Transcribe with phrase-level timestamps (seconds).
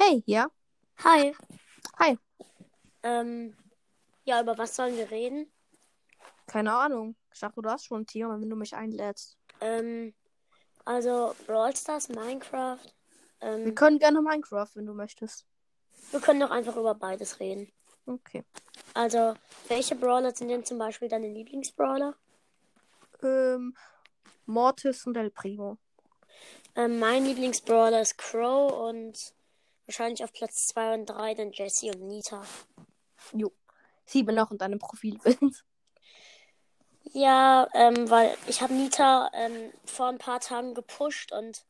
[0.00, 0.48] Hey, ja?
[1.04, 1.34] Hi.
[1.98, 2.16] Hi.
[3.02, 3.54] Ähm,
[4.24, 5.52] ja, über was sollen wir reden?
[6.46, 7.16] Keine Ahnung.
[7.34, 9.36] Ich dachte, du hast schon ein Thema, wenn du mich einlädst.
[9.60, 10.14] Ähm,
[10.86, 12.78] also Brawl Stars, Minecraft.
[13.42, 15.46] Ähm, Wir können gerne Minecraft, wenn du möchtest.
[16.12, 17.70] wir können doch einfach über beides reden.
[18.06, 18.42] Okay.
[18.94, 19.34] Also,
[19.68, 22.14] welche Brawler sind denn zum Beispiel deine Lieblingsbrawler?
[23.22, 23.76] Ähm,
[24.46, 25.78] Mortis und El Primo.
[26.74, 29.34] Ähm, mein Lieblingsbrawler ist Crow und
[29.90, 32.42] wahrscheinlich auf Platz 2 und 3 dann Jesse und Nita.
[33.32, 33.50] Jo.
[34.06, 35.64] Sieh mir noch in deinem Profilbild.
[37.12, 41.64] Ja, ähm, weil ich habe Nita ähm, vor ein paar Tagen gepusht und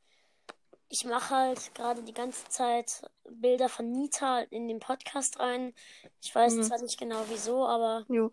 [0.90, 5.72] ich mache halt gerade die ganze Zeit Bilder von Nita in den Podcast rein.
[6.20, 6.62] Ich weiß Mhm.
[6.64, 8.32] zwar nicht genau wieso, aber Jo.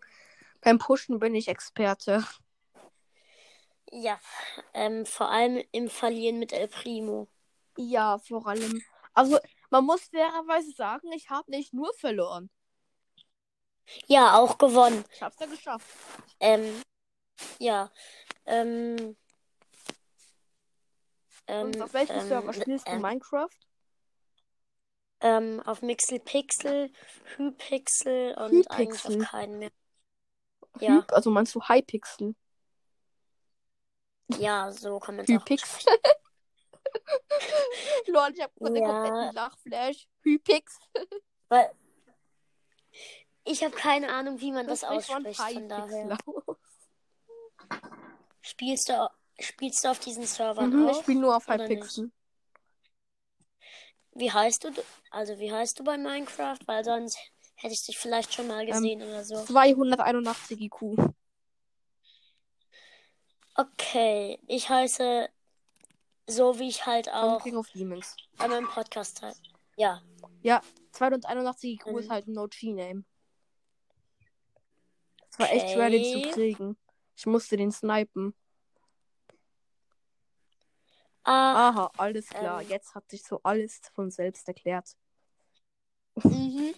[0.60, 2.26] Beim Pushen bin ich Experte.
[3.90, 4.18] ja,
[4.74, 7.26] ähm, vor allem im Verlieren mit El Primo.
[7.78, 8.82] Ja, vor allem.
[9.14, 9.38] Also,
[9.70, 12.50] man muss fairerweise sagen, ich habe nicht nur verloren.
[14.06, 15.04] Ja, auch gewonnen.
[15.12, 15.86] Ich hab's ja geschafft.
[16.40, 16.82] Ähm,
[17.58, 17.90] ja,
[18.46, 19.16] ähm,
[21.46, 23.48] ähm, Und auf welchem ähm, Server spielst du ähm, Minecraft?
[25.20, 26.92] ähm, auf Mixel Pixel,
[27.36, 29.22] Hypixel und eigentlich Hypixel?
[29.22, 29.70] auf keinen mehr.
[30.80, 30.98] Ja.
[30.98, 32.34] Hyp, also meinst du Hypixel?
[34.38, 35.92] Ja, so kann man es auch Hypixel?
[38.06, 38.86] Lol, ich hab gerade Ja.
[38.86, 40.08] kompletten Lachflash.
[41.48, 41.70] Weil
[43.44, 45.40] ich habe keine Ahnung, wie man das man ausspricht.
[45.40, 46.18] Von daher.
[48.42, 51.02] Spielst du, spielst du auf diesen Servern Mhm, ich auch?
[51.02, 52.10] spiele nur auf oder Hypixel.
[54.14, 54.70] Wie heißt du?
[55.10, 56.58] Also wie heißt du bei Minecraft?
[56.66, 57.18] Weil sonst
[57.56, 59.36] hätte ich dich vielleicht schon Ähm, mal gesehen oder so.
[59.44, 60.96] 281 IQ.
[63.54, 65.28] Okay, ich heiße
[66.28, 68.14] so wie ich halt Auch King of Demons.
[68.36, 69.36] bei meinem Podcast halt.
[69.76, 70.00] Ja.
[70.42, 70.60] Ja,
[70.92, 71.98] 281 IQ Mhm.
[71.98, 73.04] ist halt ein No-G-Name.
[75.30, 76.30] Es war echt schwer, den zu Okay.
[76.30, 76.76] kriegen.
[77.16, 78.34] Ich musste den snipen.
[81.24, 82.62] Ah, Aha, alles klar.
[82.62, 82.68] ähm.
[82.68, 84.96] Jetzt hat sich so alles von selbst erklärt.
[86.24, 86.74] mhm.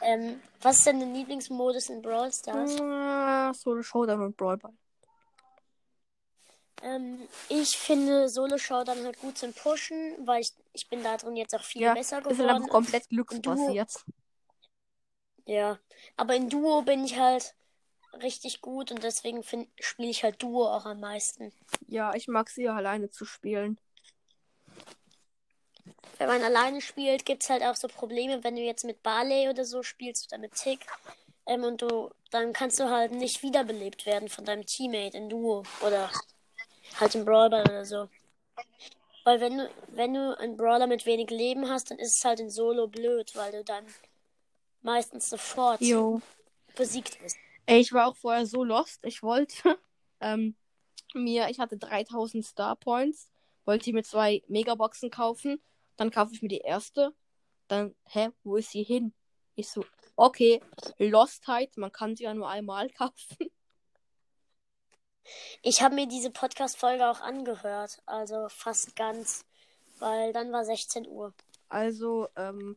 [0.00, 2.80] Ähm, was ist denn dein Lieblingsmodus in Brawl Stars?
[2.80, 4.72] Ah, Solo Showdown und Brawl Ball.
[6.82, 11.36] Ähm, ich finde Solo Showdown halt gut zum Pushen, weil ich, ich bin da drin
[11.36, 12.62] jetzt auch viel Ja, besser Ist halt geworden.
[12.62, 13.90] einfach komplett glücksbasiert.
[15.46, 15.78] Ja,
[16.16, 17.54] aber in Duo bin ich halt
[18.22, 19.42] richtig gut und deswegen
[19.80, 21.52] spiele ich halt Duo auch am meisten.
[21.88, 23.78] Ja, ich mag sie alleine zu spielen.
[26.18, 29.48] Wenn man alleine spielt, gibt es halt auch so Probleme, wenn du jetzt mit Barley
[29.48, 30.80] oder so spielst oder mit Tick.
[31.46, 35.62] Ähm, und du, dann kannst du halt nicht wiederbelebt werden von deinem Teammate in Duo
[35.80, 36.10] oder
[36.98, 38.08] halt im Brawler oder so.
[39.24, 42.40] Weil wenn du, wenn du einen Brawler mit wenig Leben hast, dann ist es halt
[42.40, 43.84] in Solo blöd, weil du dann
[44.82, 46.22] meistens sofort Jo.
[46.76, 47.36] besiegt bist.
[47.66, 49.04] Ey, ich war auch vorher so lost.
[49.04, 49.78] Ich wollte
[50.20, 50.56] ähm,
[51.14, 53.30] mir, ich hatte 3000 Star Points,
[53.64, 55.60] wollte mir zwei Megaboxen kaufen.
[55.96, 57.12] Dann kaufe ich mir die erste.
[57.66, 59.12] Dann, hä, wo ist sie hin?
[59.56, 59.84] Ich so,
[60.16, 60.62] okay,
[60.98, 63.50] Lostheit, man kann sie ja nur einmal kaufen.
[65.62, 69.44] Ich habe mir diese Podcast-Folge auch angehört, also fast ganz,
[69.98, 71.34] weil dann war 16 Uhr.
[71.68, 72.76] Also, ähm,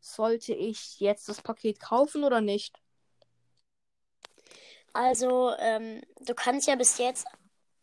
[0.00, 2.78] sollte ich jetzt das Paket kaufen oder nicht?
[4.92, 7.26] Also, ähm, du kannst ja bis jetzt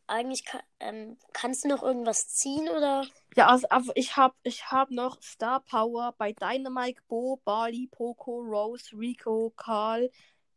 [0.07, 0.43] eigentlich,
[0.79, 3.05] ähm, kannst du noch irgendwas ziehen oder?
[3.35, 8.39] Ja, also, aber ich hab, ich hab noch Star Power bei Dynamite, Bo, Barley, Poco,
[8.39, 10.09] Rose, Rico, Karl,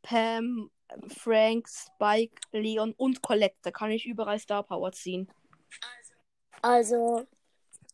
[0.03, 0.71] Pam,
[1.09, 3.57] Frank, Spike, Leon und Colette.
[3.63, 5.29] Da kann ich überall Star Power ziehen.
[6.63, 7.27] Also,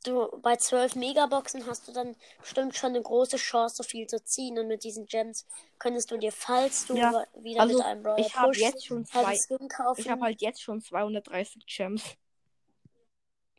[0.04, 4.22] du bei 12 Megaboxen hast du dann bestimmt schon eine große Chance, so viel zu
[4.24, 4.58] ziehen.
[4.58, 5.46] Und mit diesen Gems
[5.78, 8.86] könntest du dir, falls du Ja, wieder also, mit einem Brawler ich hab pushst, jetzt
[8.86, 10.00] schon zwei- kaufen.
[10.00, 12.02] Ich habe halt jetzt schon 230 Gems.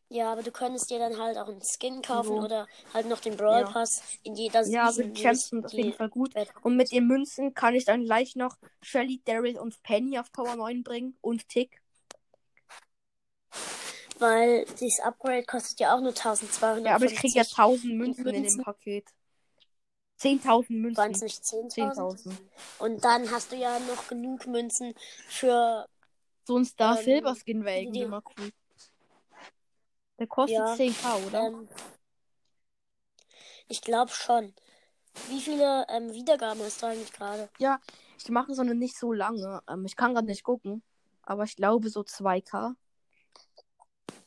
[0.09, 2.43] Ja, aber du könntest dir dann halt auch einen Skin kaufen So.
[2.43, 3.71] oder halt noch den Brawl Ja.
[3.71, 6.33] Pass in jeder Ja, also es sind auf jeden Fall gut.
[6.63, 10.55] Und mit den Münzen kann ich dann gleich noch Shelly, Daryl und Penny auf Power
[10.55, 11.81] 9 bringen und Tick.
[14.19, 16.85] Weil dieses Upgrade kostet ja auch nur 1250.
[16.89, 18.63] Ja, aber ich krieg ja 1000 Münzen in dem Münzen.
[18.63, 19.05] Paket.
[20.17, 21.21] 10.000 Waren es Münzen.
[21.21, 22.11] nicht 10.000?
[22.11, 22.39] 10.000.
[22.79, 24.93] Und dann hast du ja noch genug Münzen
[25.27, 25.85] für.
[26.45, 28.51] So ein Star Ähm, Silver Skin wäre irgendwie mal cool.
[30.19, 31.47] Der kostet Ja, 10k, oder?
[31.47, 31.69] Ähm,
[33.67, 34.53] ich glaube schon.
[35.29, 37.49] Wie viele ähm, Wiedergaben hast du eigentlich gerade?
[37.59, 37.79] Ja,
[38.17, 39.61] ich mache so eine nicht so lange.
[39.67, 40.83] Ähm, ich kann gerade nicht gucken.
[41.23, 42.75] Aber ich glaube so 2k.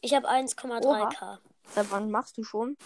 [0.00, 1.38] Ich habe 1,3k.
[1.74, 2.76] Seit wann machst du schon?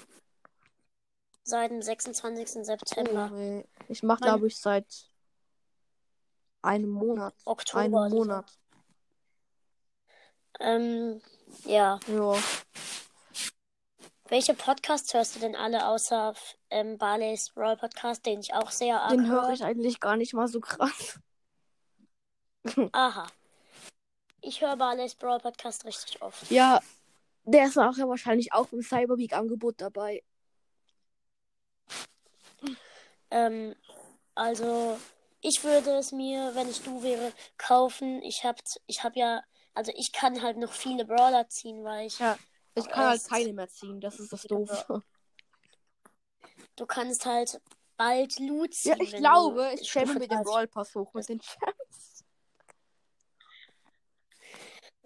[1.45, 2.65] seit dem 26.
[2.65, 3.31] September.
[3.33, 3.65] Oh, ey.
[3.89, 4.87] ich mache, glaube ich, seit
[6.62, 7.35] einem Monat.
[7.45, 8.11] Oktober.
[8.11, 8.17] So.
[8.17, 8.59] Monat.
[10.61, 11.21] Ähm,
[11.65, 12.00] ja.
[12.07, 12.37] Ja.
[14.29, 16.35] Welche Podcasts hörst du denn alle außer
[16.71, 19.50] ähm, Barley's Brawl Podcast, den ich auch sehr arg Den höre?
[19.50, 21.21] ich eigentlich gar nicht mal so krass.
[22.93, 23.26] Aha.
[24.41, 26.50] Ich höre Barley's Brawl Podcast richtig oft.
[26.50, 26.81] Ja,
[27.44, 30.23] der ist auch ja wahrscheinlich auch im Cyber Week Angebot dabei.
[33.31, 33.75] Ähm,
[34.35, 34.99] also,
[35.43, 38.23] ich würde es mir, wenn ich du wäre, kaufen.
[38.23, 38.56] Ich hab,
[38.87, 39.43] ich hab ja,
[39.75, 42.38] also ich kann halt noch viele Brawler ziehen, weil ich, Ja,
[42.75, 44.00] ich kann halt keine mehr ziehen.
[44.00, 44.87] Das ist das doof.
[46.76, 47.61] du kannst halt
[47.97, 48.97] bald Loot ziehen.
[48.99, 52.25] Ja, ich glaube, ich Stufe mit dem 30 Brawl Pass hoch mit den Champs.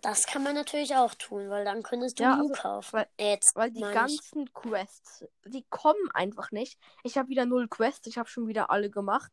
[0.01, 2.93] Das kann man natürlich auch tun, weil dann könntest du Ja, also, kaufen.
[2.93, 6.79] weil- Jetzt, Weil die ganzen Quests, die kommen einfach nicht.
[7.03, 9.33] Ich habe wieder null Quests, ich habe schon wieder alle gemacht.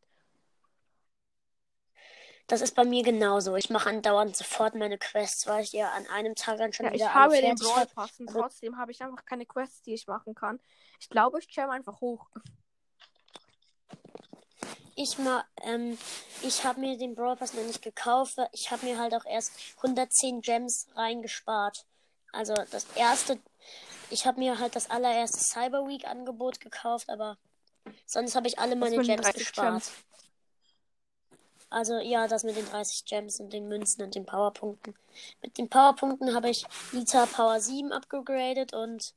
[2.48, 3.56] Das ist bei mir genauso.
[3.56, 6.92] Ich mache andauernd sofort meine Quests, weil ich ja an einem Tag dann schon Ja,
[6.92, 7.90] ich wieder habe alle den Brawl habe.
[7.92, 10.60] Pass und aber- trotzdem habe ich einfach keine Quests, die ich machen kann.
[11.00, 12.26] Ich glaube, ich jam einfach hoch.
[14.94, 15.98] Ich mal, ähm,
[16.42, 18.36] ich habe mir den Brawl Pass noch nicht gekauft.
[18.52, 19.52] Ich habe mir halt auch erst
[19.82, 21.84] 110 Gems reingespart.
[22.32, 23.38] Also das erste,
[24.10, 27.36] ich habe mir halt das allererste Cyber Week Angebot gekauft, aber
[28.06, 29.72] sonst habe ich alle meine Gems 30 gespart.
[29.72, 29.92] Gems.
[31.68, 34.94] Also ja, das mit den 30 Gems und den Münzen und den Powerpunkten.
[35.42, 39.14] Mit den Powerpunkten habe ich Nita Power 7 abgegradet und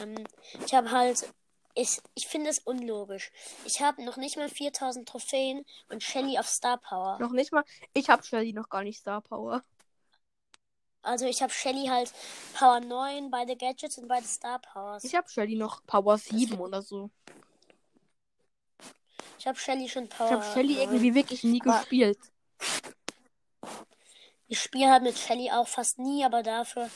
[0.00, 0.24] ähm,
[0.64, 1.32] ich habe halt.
[1.74, 3.30] Ich, ich finde es unlogisch.
[3.64, 7.16] Ich habe noch nicht mal 4000 Trophäen und Shelly auf Star Power.
[7.20, 7.62] Noch nicht mal.
[7.94, 9.62] Ich habe Shelly noch gar nicht Star Power.
[11.02, 12.12] Also ich habe Shelly halt
[12.58, 15.04] Power 9, beide Gadgets und beide Star Powers.
[15.04, 17.10] Ich habe Shelly noch Power 7 oder so.
[19.40, 20.26] Ich habe Shelly schon Power.
[20.26, 20.82] Ich habe Shelly 9.
[20.82, 22.18] irgendwie wirklich nie Aber- gespielt.
[24.48, 26.90] Ich spiele halt mit Shelly auch fast nie, aber dafür.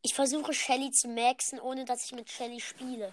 [0.00, 3.12] Ich versuche Shelly zu maxen, ohne dass ich mit Shelly spiele.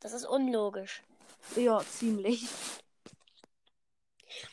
[0.00, 1.02] Das ist unlogisch.
[1.54, 2.48] Ja, ziemlich.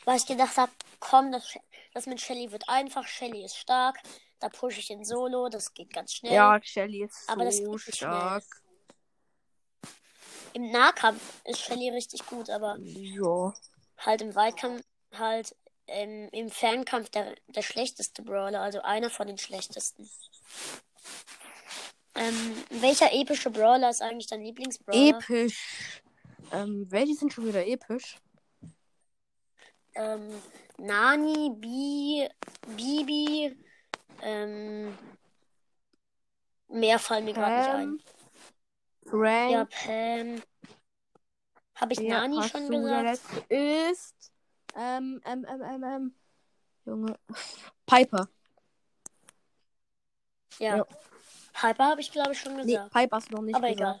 [0.04, 0.70] Weil ich gedacht habe,
[1.00, 1.58] komm, das,
[1.94, 3.08] das mit Shelly wird einfach.
[3.08, 3.98] Shelly ist stark.
[4.38, 6.32] Da pushe ich in Solo, das geht ganz schnell.
[6.34, 8.44] Ja, Shelly ist Aber das so stark.
[10.52, 13.54] Im Nahkampf ist Shelly richtig gut, aber Ja.
[13.98, 14.82] halt im Weitkampf,
[15.16, 15.54] halt
[15.86, 20.08] ähm, im Fernkampf der, der schlechteste Brawler, also einer von den schlechtesten.
[22.16, 25.18] Ähm, welcher epische Brawler ist eigentlich dein Lieblingsbrawler?
[25.18, 26.02] Episch.
[26.52, 28.18] Ähm, welche sind schon wieder episch?
[29.94, 30.42] ähm,
[30.78, 32.28] Nani, Bi,
[32.76, 33.56] Bibi,
[34.22, 34.98] ähm,
[36.68, 38.00] mehr fallen mir gerade nicht ein.
[39.10, 40.42] Frank, Ja, Pam.
[41.74, 43.04] Habe ich ja, Nani hast schon du, der gesagt?
[43.04, 44.32] letzte ist.
[44.76, 46.14] Ähm, ähm, ähm, ähm, ähm.
[46.84, 47.18] Junge.
[47.86, 48.28] Piper.
[50.58, 50.76] Ja.
[50.76, 50.86] Ja.
[51.52, 52.92] Piper habe ich, glaube ich, schon Nee, gesagt.
[52.92, 54.00] Piper ist noch nicht Aber gesagt.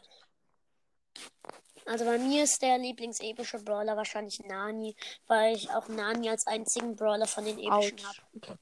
[1.86, 4.94] Also bei mir ist der Lieblingsepische Brawler wahrscheinlich Nani,
[5.26, 8.58] weil ich auch Nani als einzigen Brawler von den epischen habe.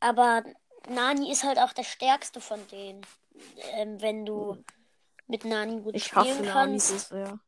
[0.00, 0.44] Aber
[0.88, 3.06] Nani ist halt auch der stärkste von denen.
[3.74, 4.56] Ähm, wenn du
[5.26, 6.88] mit Nani gut Ich spielen Nani kannst.
[6.88, 7.38] so sehr.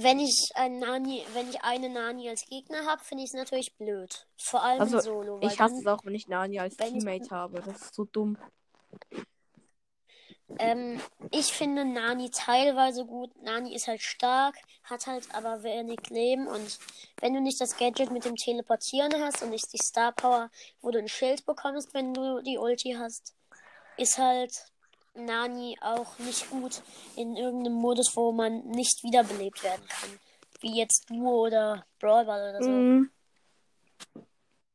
[0.00, 3.74] Wenn ich einen Nani, wenn ich eine Nani als Gegner habe, finde ich es natürlich
[3.76, 4.28] blöd.
[4.36, 5.40] Vor allem Also, in Solo.
[5.42, 7.60] Ich hasse es auch, wenn ich Nani als wenn ich- Teammate habe.
[7.62, 8.38] Das ist so dumm.
[10.60, 11.00] ähm,
[11.32, 13.30] ich finde Nani teilweise gut.
[13.42, 16.46] Nani ist halt stark, hat halt aber wenig Leben.
[16.46, 16.78] Und
[17.20, 20.90] wenn du nicht das Gadget mit dem Teleportieren hast und nicht die Star Power, wo
[20.92, 23.34] du ein Schild bekommst, wenn du die Ulti hast,
[23.98, 24.52] ist halt
[25.14, 26.82] Nani auch nicht gut
[27.16, 30.18] in irgendeinem Modus, wo man nicht wiederbelebt werden kann.
[30.60, 32.70] Wie jetzt Duo oder Brawl Ball oder so.
[32.70, 33.10] Mhm.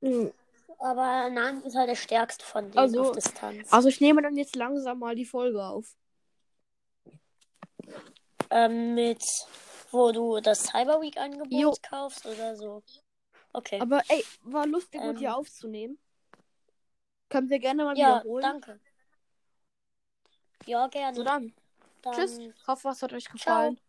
[0.01, 0.33] Mhm.
[0.79, 3.71] Aber Nani ist halt der stärkste von denen Also- auf Distanz.
[3.71, 5.95] Also ich nehme dann jetzt langsam mal die Folge auf.
[8.49, 9.23] ähm, mit,
[9.91, 11.73] wo du das Cyber Week Angebot Jo.
[11.81, 12.83] kaufst oder so.
[13.51, 13.79] Okay.
[13.81, 15.17] Aber ey, war lustig mit Ähm.
[15.17, 15.97] dir aufzunehmen.
[17.29, 18.41] Können wir gerne mal ja, wiederholen.
[18.43, 18.79] danke.
[20.65, 21.15] Ja, gerne.
[21.15, 21.53] So dann.
[22.01, 22.39] Dann Tschüss.
[22.67, 23.71] Hoffe, es hat euch Ciao.
[23.71, 23.79] gefallen.